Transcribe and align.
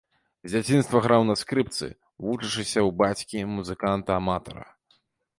З 0.51 0.51
дзяцінства 0.53 1.01
граў 1.05 1.25
на 1.25 1.33
скрыпцы, 1.41 1.89
вучачыся 2.27 2.79
ў 2.83 2.87
бацькі, 3.01 3.43
музыканта-аматара. 3.57 4.65